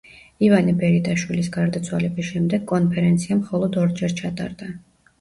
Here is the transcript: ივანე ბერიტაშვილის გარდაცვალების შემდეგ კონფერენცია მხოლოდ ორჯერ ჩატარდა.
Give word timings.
ივანე 0.45 0.71
ბერიტაშვილის 0.79 1.51
გარდაცვალების 1.59 2.31
შემდეგ 2.33 2.67
კონფერენცია 2.75 3.41
მხოლოდ 3.45 3.81
ორჯერ 3.87 4.21
ჩატარდა. 4.25 4.77